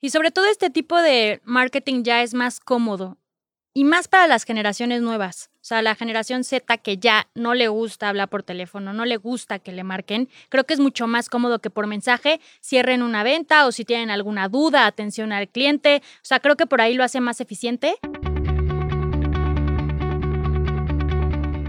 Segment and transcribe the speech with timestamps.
[0.00, 3.18] Y sobre todo este tipo de marketing ya es más cómodo
[3.72, 5.50] y más para las generaciones nuevas.
[5.56, 9.16] O sea, la generación Z que ya no le gusta hablar por teléfono, no le
[9.16, 13.22] gusta que le marquen, creo que es mucho más cómodo que por mensaje cierren una
[13.22, 16.02] venta o si tienen alguna duda, atención al cliente.
[16.16, 17.96] O sea, creo que por ahí lo hace más eficiente.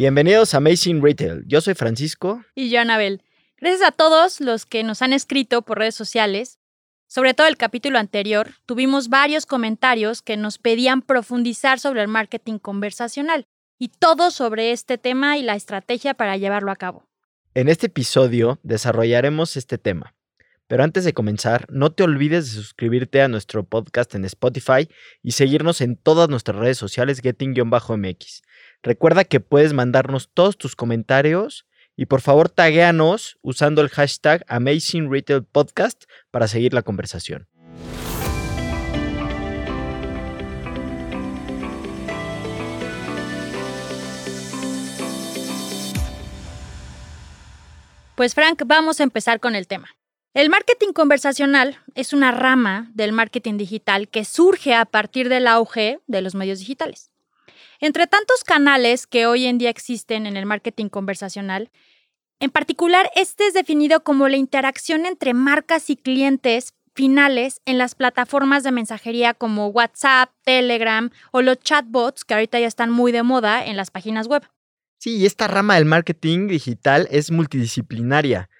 [0.00, 1.44] Bienvenidos a Amazing Retail.
[1.46, 2.42] Yo soy Francisco.
[2.54, 3.22] Y yo, Anabel.
[3.58, 6.58] Gracias a todos los que nos han escrito por redes sociales.
[7.06, 12.56] Sobre todo el capítulo anterior, tuvimos varios comentarios que nos pedían profundizar sobre el marketing
[12.56, 13.44] conversacional
[13.78, 17.06] y todo sobre este tema y la estrategia para llevarlo a cabo.
[17.52, 20.14] En este episodio desarrollaremos este tema.
[20.66, 24.88] Pero antes de comenzar, no te olvides de suscribirte a nuestro podcast en Spotify
[25.20, 28.40] y seguirnos en todas nuestras redes sociales getting-mx.
[28.82, 35.10] Recuerda que puedes mandarnos todos tus comentarios y por favor taguéanos usando el hashtag Amazing
[35.10, 37.46] Retail Podcast para seguir la conversación.
[48.14, 49.88] Pues Frank, vamos a empezar con el tema.
[50.32, 56.00] El marketing conversacional es una rama del marketing digital que surge a partir del auge
[56.06, 57.09] de los medios digitales.
[57.80, 61.70] Entre tantos canales que hoy en día existen en el marketing conversacional,
[62.38, 67.94] en particular este es definido como la interacción entre marcas y clientes finales en las
[67.94, 73.22] plataformas de mensajería como WhatsApp, Telegram o los chatbots que ahorita ya están muy de
[73.22, 74.42] moda en las páginas web.
[74.98, 78.50] Sí, y esta rama del marketing digital es multidisciplinaria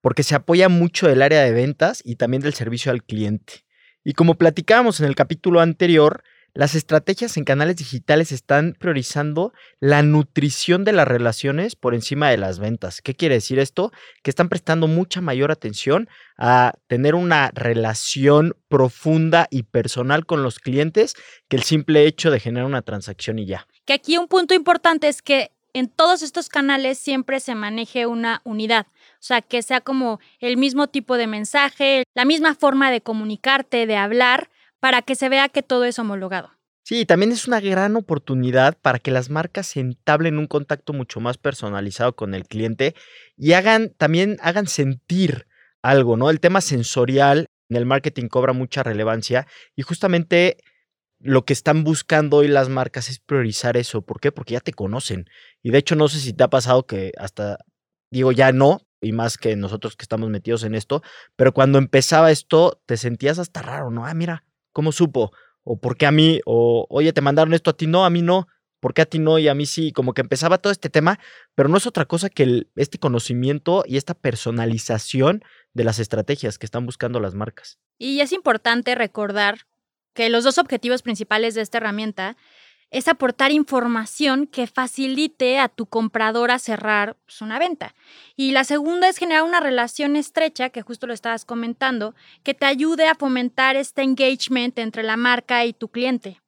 [0.00, 3.66] porque se apoya mucho del área de ventas y también del servicio al cliente.
[4.02, 6.22] Y como platicábamos en el capítulo anterior,
[6.54, 12.38] las estrategias en canales digitales están priorizando la nutrición de las relaciones por encima de
[12.38, 13.00] las ventas.
[13.02, 13.92] ¿Qué quiere decir esto?
[14.22, 20.58] Que están prestando mucha mayor atención a tener una relación profunda y personal con los
[20.58, 21.14] clientes
[21.48, 23.66] que el simple hecho de generar una transacción y ya.
[23.84, 28.40] Que aquí un punto importante es que en todos estos canales siempre se maneje una
[28.44, 28.86] unidad.
[29.14, 33.86] O sea, que sea como el mismo tipo de mensaje, la misma forma de comunicarte,
[33.86, 34.50] de hablar,
[34.80, 36.50] para que se vea que todo es homologado.
[36.82, 41.38] Sí, también es una gran oportunidad para que las marcas entablen un contacto mucho más
[41.38, 42.94] personalizado con el cliente
[43.36, 45.46] y hagan también hagan sentir
[45.82, 46.30] algo, ¿no?
[46.30, 49.46] El tema sensorial en el marketing cobra mucha relevancia
[49.76, 50.56] y justamente
[51.20, 54.02] lo que están buscando hoy las marcas es priorizar eso.
[54.02, 54.32] ¿Por qué?
[54.32, 55.26] Porque ya te conocen.
[55.62, 57.58] Y de hecho no sé si te ha pasado que hasta
[58.10, 61.02] digo ya no, y más que nosotros que estamos metidos en esto,
[61.36, 64.06] pero cuando empezaba esto te sentías hasta raro, ¿no?
[64.06, 65.32] Ah, mira, ¿Cómo supo?
[65.62, 66.40] ¿O por qué a mí?
[66.46, 67.86] ¿O oye, te mandaron esto a ti?
[67.86, 68.46] No, a mí no.
[68.80, 69.92] ¿Por qué a ti no y a mí sí?
[69.92, 71.18] Como que empezaba todo este tema,
[71.54, 75.44] pero no es otra cosa que este conocimiento y esta personalización
[75.74, 77.78] de las estrategias que están buscando las marcas.
[77.98, 79.66] Y es importante recordar
[80.14, 82.36] que los dos objetivos principales de esta herramienta
[82.90, 87.94] es aportar información que facilite a tu comprador a cerrar pues, una venta.
[88.36, 92.66] Y la segunda es generar una relación estrecha, que justo lo estabas comentando, que te
[92.66, 96.40] ayude a fomentar este engagement entre la marca y tu cliente.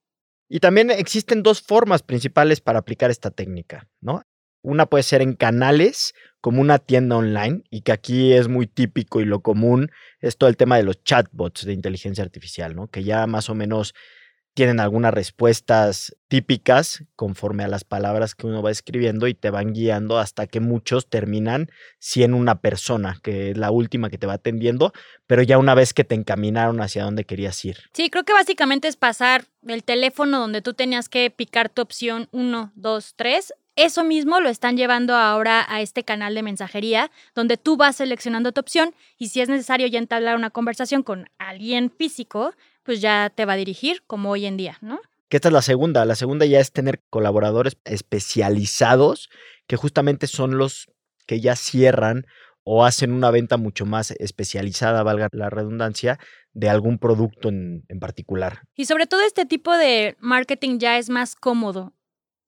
[0.48, 4.22] Y también existen dos formas principales para aplicar esta técnica, ¿no?
[4.64, 9.20] Una puede ser en canales, como una tienda online, y que aquí es muy típico
[9.20, 12.88] y lo común, es todo el tema de los chatbots de inteligencia artificial, ¿no?
[12.88, 13.94] Que ya más o menos
[14.54, 19.72] tienen algunas respuestas típicas conforme a las palabras que uno va escribiendo y te van
[19.72, 24.34] guiando hasta que muchos terminan siendo una persona, que es la última que te va
[24.34, 24.92] atendiendo,
[25.26, 27.78] pero ya una vez que te encaminaron hacia donde querías ir.
[27.92, 32.28] Sí, creo que básicamente es pasar el teléfono donde tú tenías que picar tu opción
[32.32, 37.56] 1, 2, 3 eso mismo lo están llevando ahora a este canal de mensajería, donde
[37.56, 41.90] tú vas seleccionando tu opción y si es necesario ya entablar una conversación con alguien
[41.90, 42.52] físico,
[42.82, 45.00] pues ya te va a dirigir, como hoy en día, ¿no?
[45.28, 46.04] Que esta es la segunda.
[46.04, 49.28] La segunda ya es tener colaboradores especializados,
[49.66, 50.88] que justamente son los
[51.26, 52.26] que ya cierran
[52.64, 56.18] o hacen una venta mucho más especializada, valga la redundancia,
[56.52, 58.60] de algún producto en, en particular.
[58.76, 61.94] Y sobre todo este tipo de marketing ya es más cómodo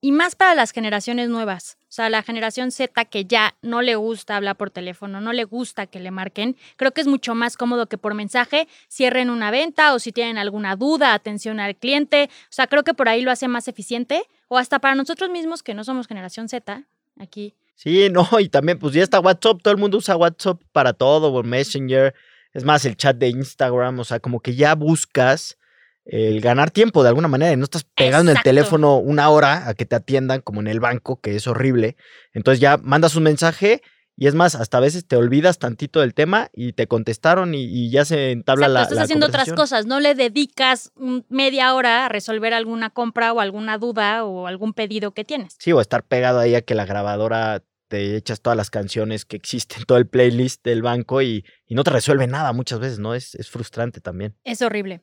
[0.04, 1.78] y más para las generaciones nuevas.
[1.84, 5.44] O sea, la generación Z que ya no le gusta hablar por teléfono, no le
[5.44, 9.50] gusta que le marquen, creo que es mucho más cómodo que por mensaje cierren una
[9.50, 12.28] venta o si tienen alguna duda, atención al cliente.
[12.28, 15.62] O sea, creo que por ahí lo hace más eficiente o hasta para nosotros mismos
[15.62, 16.84] que no somos generación Z,
[17.18, 17.54] aquí.
[17.74, 21.32] Sí, no, y también pues ya está WhatsApp, todo el mundo usa WhatsApp para todo,
[21.32, 22.14] o Messenger,
[22.52, 25.56] es más el chat de Instagram, o sea, como que ya buscas
[26.04, 29.74] el ganar tiempo de alguna manera y no estás pegando el teléfono una hora a
[29.74, 31.96] que te atiendan como en el banco, que es horrible.
[32.32, 33.82] Entonces ya mandas un mensaje
[34.16, 37.64] y es más, hasta a veces te olvidas tantito del tema y te contestaron y,
[37.64, 40.92] y ya se entabla Exacto, la estás la haciendo otras cosas, no le dedicas
[41.28, 45.56] media hora a resolver alguna compra o alguna duda o algún pedido que tienes.
[45.58, 49.36] Sí, o estar pegado ahí a que la grabadora te echas todas las canciones que
[49.36, 53.14] existen, todo el playlist del banco y, y no te resuelve nada muchas veces, ¿no?
[53.14, 54.36] Es, es frustrante también.
[54.44, 55.02] Es horrible.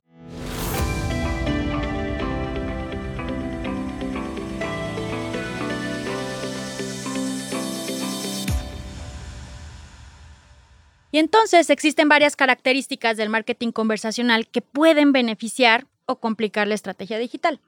[11.12, 17.18] Y entonces existen varias características del marketing conversacional que pueden beneficiar o complicar la estrategia
[17.18, 17.60] digital.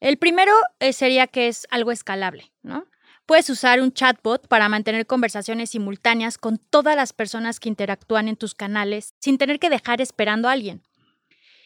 [0.00, 2.86] El primero eh, sería que es algo escalable, ¿no?
[3.24, 8.34] Puedes usar un chatbot para mantener conversaciones simultáneas con todas las personas que interactúan en
[8.34, 10.82] tus canales sin tener que dejar esperando a alguien.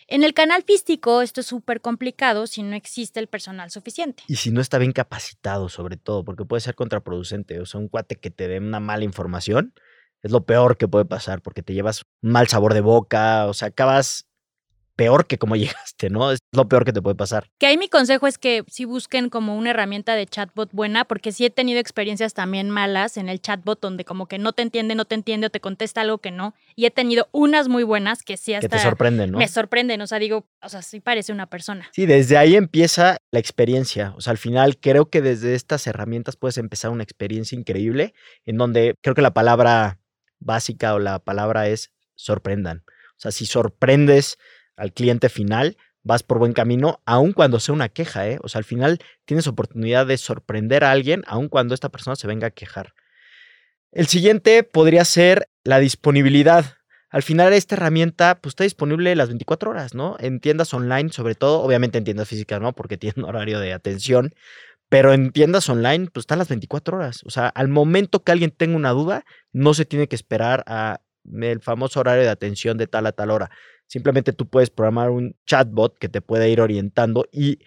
[0.07, 4.23] En el canal físico esto es súper complicado si no existe el personal suficiente.
[4.29, 7.59] Y si no está bien capacitado, sobre todo, porque puede ser contraproducente.
[7.59, 9.73] O sea, un cuate que te dé una mala información
[10.23, 13.55] es lo peor que puede pasar, porque te llevas un mal sabor de boca, o
[13.55, 14.27] sea, acabas
[14.97, 16.33] peor que como llegaste, ¿no?
[16.33, 17.49] Es lo peor que te puede pasar.
[17.59, 21.31] Que ahí mi consejo es que sí busquen como una herramienta de chatbot buena, porque
[21.33, 24.95] sí he tenido experiencias también malas en el chatbot donde como que no te entiende,
[24.95, 26.55] no te entiende o te contesta algo que no.
[26.75, 29.39] Y he tenido unas muy buenas que sí Que hasta te sorprenden, ¿no?
[29.39, 30.01] me sorprenden.
[30.01, 31.89] O sea, digo, o sea, sí parece una persona.
[31.93, 34.15] Sí, desde ahí empieza la experiencia.
[34.17, 38.15] O sea, al final creo que desde estas herramientas puedes empezar una experiencia increíble
[38.47, 39.99] en donde creo que la palabra
[40.39, 42.85] básica o la palabra es sorprendan.
[42.89, 44.39] O sea, si sorprendes
[44.77, 48.39] al cliente final, vas por buen camino, aun cuando sea una queja, ¿eh?
[48.43, 52.29] O sea, al final tienes oportunidad de sorprender a alguien, aun cuando esta persona se
[52.29, 52.95] venga a quejar.
[53.91, 56.77] El siguiente podría ser la disponibilidad.
[57.11, 60.17] Al final esta herramienta pues, está disponible las 24 horas, ¿no?
[60.21, 62.73] En tiendas online, sobre todo, obviamente en tiendas físicas, ¿no?
[62.73, 64.33] Porque tiene un horario de atención,
[64.89, 67.23] pero en tiendas online pues están las 24 horas.
[67.25, 71.01] O sea, al momento que alguien tenga una duda, no se tiene que esperar a
[71.41, 73.51] el famoso horario de atención de tal a tal hora.
[73.89, 77.59] Simplemente tú puedes programar un chatbot que te puede ir orientando y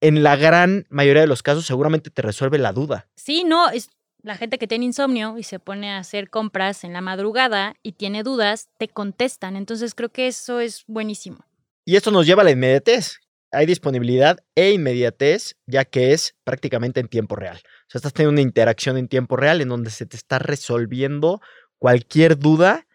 [0.00, 3.08] en la gran mayoría de los casos seguramente te resuelve la duda.
[3.14, 3.90] Sí, no, es
[4.22, 7.92] la gente que tiene insomnio y se pone a hacer compras en la madrugada y
[7.92, 9.56] tiene dudas, te contestan.
[9.56, 11.44] Entonces creo que eso es buenísimo.
[11.84, 13.18] Y esto nos lleva a la inmediatez.
[13.52, 17.58] Hay disponibilidad e inmediatez, ya que es prácticamente en tiempo real.
[17.58, 21.40] O sea, estás teniendo una interacción en tiempo real en donde se te está resolviendo
[21.78, 22.86] cualquier duda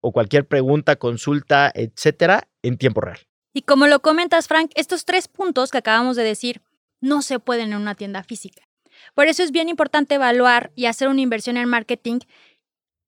[0.00, 3.20] o cualquier pregunta, consulta, etcétera, en tiempo real.
[3.54, 6.60] Y como lo comentas, Frank, estos tres puntos que acabamos de decir
[7.00, 8.62] no se pueden en una tienda física.
[9.14, 12.18] Por eso es bien importante evaluar y hacer una inversión en marketing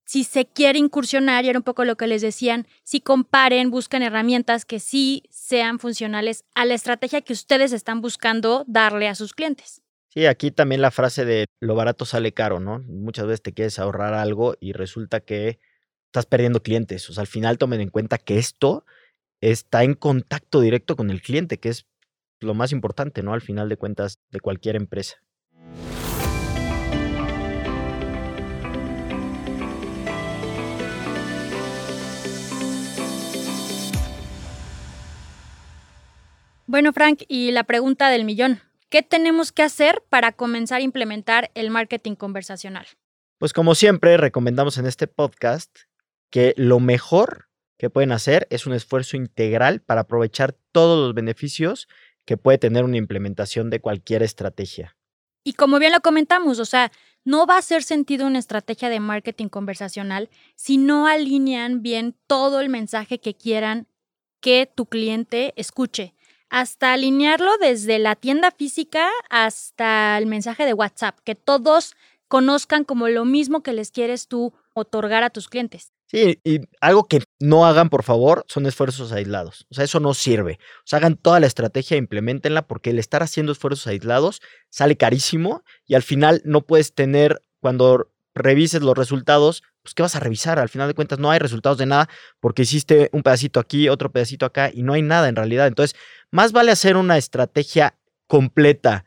[0.07, 4.03] si se quiere incursionar, y era un poco lo que les decían, si comparen, buscan
[4.03, 9.35] herramientas que sí sean funcionales a la estrategia que ustedes están buscando darle a sus
[9.35, 9.83] clientes.
[10.09, 12.79] Sí, aquí también la frase de lo barato sale caro, ¿no?
[12.87, 15.59] Muchas veces te quieres ahorrar algo y resulta que
[16.07, 17.11] estás perdiendo clientes.
[17.11, 18.87] O sea, al final tomen en cuenta que esto
[19.41, 21.87] está en contacto directo con el cliente, que es
[22.41, 23.35] lo más importante, ¿no?
[23.35, 25.17] Al final de cuentas de cualquier empresa.
[36.77, 38.61] Bueno, Frank, y la pregunta del millón.
[38.91, 42.87] ¿Qué tenemos que hacer para comenzar a implementar el marketing conversacional?
[43.39, 45.75] Pues como siempre, recomendamos en este podcast
[46.29, 51.89] que lo mejor que pueden hacer es un esfuerzo integral para aprovechar todos los beneficios
[52.27, 54.99] que puede tener una implementación de cualquier estrategia.
[55.45, 56.93] Y como bien lo comentamos, o sea,
[57.25, 62.61] no va a hacer sentido una estrategia de marketing conversacional si no alinean bien todo
[62.61, 63.89] el mensaje que quieran
[64.43, 66.16] que tu cliente escuche.
[66.49, 71.95] Hasta alinearlo desde la tienda física hasta el mensaje de WhatsApp, que todos
[72.29, 75.93] conozcan como lo mismo que les quieres tú otorgar a tus clientes.
[76.09, 79.67] Sí, y algo que no hagan, por favor, son esfuerzos aislados.
[79.71, 80.59] O sea, eso no sirve.
[80.79, 85.65] O sea, hagan toda la estrategia, implementenla, porque el estar haciendo esfuerzos aislados sale carísimo
[85.85, 90.59] y al final no puedes tener, cuando revises los resultados, pues ¿qué vas a revisar?
[90.59, 94.13] Al final de cuentas no hay resultados de nada porque hiciste un pedacito aquí, otro
[94.13, 95.67] pedacito acá y no hay nada en realidad.
[95.67, 95.99] Entonces,
[96.31, 99.05] más vale hacer una estrategia completa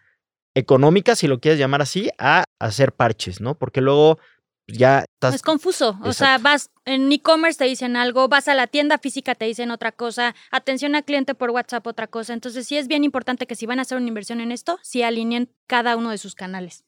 [0.55, 3.57] económica, si lo quieres llamar así, a hacer parches, ¿no?
[3.57, 4.19] Porque luego
[4.67, 5.35] ya estás...
[5.35, 5.97] Es confuso.
[6.03, 9.71] O sea, vas en e-commerce te dicen algo, vas a la tienda física te dicen
[9.71, 12.33] otra cosa, atención al cliente por WhatsApp otra cosa.
[12.33, 15.03] Entonces sí es bien importante que si van a hacer una inversión en esto, sí
[15.03, 16.83] alineen cada uno de sus canales.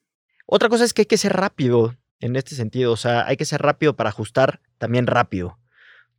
[0.46, 2.94] Otra cosa es que hay que ser rápido en este sentido.
[2.94, 5.60] O sea, hay que ser rápido para ajustar también rápido.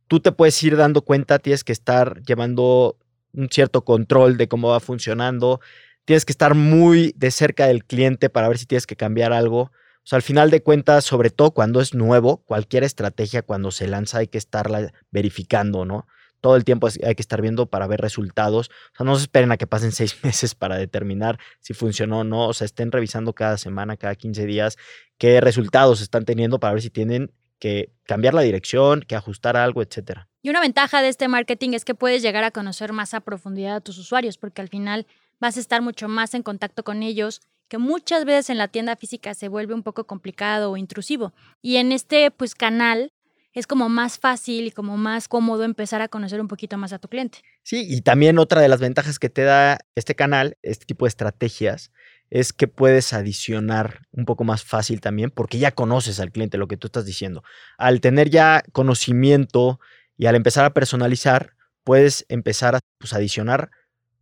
[0.07, 2.97] Tú te puedes ir dando cuenta, tienes que estar llevando
[3.33, 5.59] un cierto control de cómo va funcionando.
[6.05, 9.61] Tienes que estar muy de cerca del cliente para ver si tienes que cambiar algo.
[9.61, 13.87] O sea, al final de cuentas, sobre todo cuando es nuevo, cualquier estrategia cuando se
[13.87, 16.05] lanza hay que estarla verificando, ¿no?
[16.43, 18.69] Todo el tiempo hay que estar viendo para ver resultados.
[18.91, 22.23] O sea, no se esperen a que pasen seis meses para determinar si funcionó o
[22.25, 22.49] no.
[22.49, 24.77] O sea, estén revisando cada semana, cada 15 días,
[25.17, 29.81] qué resultados están teniendo para ver si tienen que cambiar la dirección, que ajustar algo,
[29.81, 30.27] etcétera.
[30.41, 33.77] Y una ventaja de este marketing es que puedes llegar a conocer más a profundidad
[33.77, 35.07] a tus usuarios, porque al final
[35.39, 38.97] vas a estar mucho más en contacto con ellos, que muchas veces en la tienda
[38.97, 41.31] física se vuelve un poco complicado o intrusivo.
[41.61, 43.13] Y en este pues canal
[43.53, 46.99] es como más fácil y como más cómodo empezar a conocer un poquito más a
[46.99, 47.39] tu cliente.
[47.61, 51.09] Sí, y también otra de las ventajas que te da este canal, este tipo de
[51.09, 51.91] estrategias,
[52.29, 56.67] es que puedes adicionar un poco más fácil también porque ya conoces al cliente, lo
[56.67, 57.43] que tú estás diciendo.
[57.77, 59.79] Al tener ya conocimiento
[60.17, 63.69] y al empezar a personalizar, puedes empezar a pues, adicionar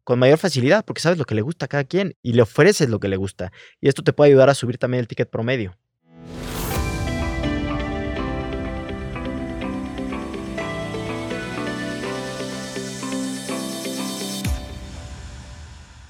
[0.03, 2.89] con mayor facilidad porque sabes lo que le gusta a cada quien y le ofreces
[2.89, 3.53] lo que le gusta.
[3.79, 5.77] Y esto te puede ayudar a subir también el ticket promedio.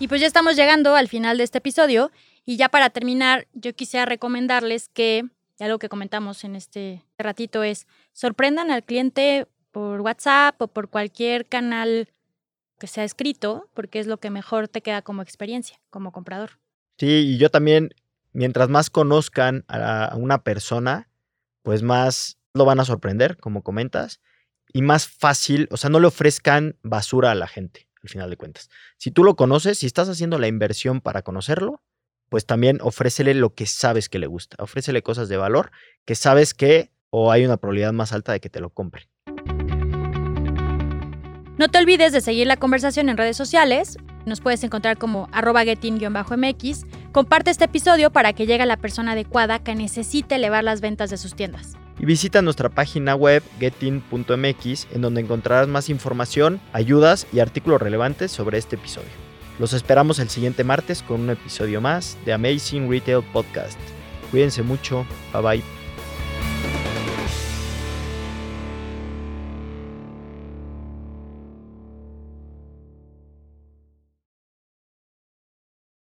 [0.01, 2.09] Y pues ya estamos llegando al final de este episodio
[2.43, 5.25] y ya para terminar yo quisiera recomendarles que,
[5.59, 11.45] algo que comentamos en este ratito es, sorprendan al cliente por WhatsApp o por cualquier
[11.45, 12.09] canal
[12.79, 16.57] que sea escrito, porque es lo que mejor te queda como experiencia, como comprador.
[16.97, 17.93] Sí, y yo también,
[18.33, 21.09] mientras más conozcan a una persona,
[21.61, 24.19] pues más lo van a sorprender, como comentas,
[24.73, 28.37] y más fácil, o sea, no le ofrezcan basura a la gente, al final de
[28.37, 28.69] cuentas.
[28.97, 31.81] Si tú lo conoces, si estás haciendo la inversión para conocerlo,
[32.29, 35.71] pues también ofrécele lo que sabes que le gusta, ofrécele cosas de valor
[36.05, 39.09] que sabes que o hay una probabilidad más alta de que te lo compre.
[41.57, 43.97] No te olvides de seguir la conversación en redes sociales.
[44.25, 46.85] Nos puedes encontrar como arroba getin-mx.
[47.11, 51.11] Comparte este episodio para que llegue a la persona adecuada que necesite elevar las ventas
[51.11, 51.73] de sus tiendas.
[51.99, 58.31] Y visita nuestra página web getin.mx en donde encontrarás más información, ayudas y artículos relevantes
[58.31, 59.09] sobre este episodio.
[59.59, 63.79] Los esperamos el siguiente martes con un episodio más de Amazing Retail Podcast.
[64.31, 65.05] Cuídense mucho.
[65.33, 65.80] Bye bye.